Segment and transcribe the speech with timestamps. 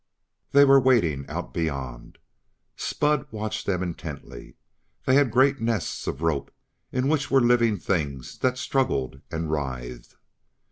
[0.51, 2.17] They were waiting out beyond;
[2.75, 4.55] Spud watched them intently.
[5.05, 6.51] They had great nets of rope
[6.91, 10.15] in which were living things that struggled and writhed.